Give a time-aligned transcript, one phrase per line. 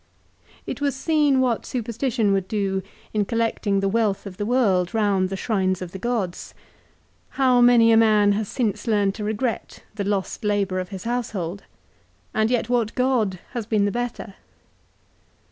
[0.65, 2.81] It was seen what superstition would do
[3.13, 6.55] in collecting the wealth of the world round the shrines of the gods.
[7.37, 11.65] How many a man has since learned to regret the lost labour of his household;
[12.33, 14.33] and yet what god has been the better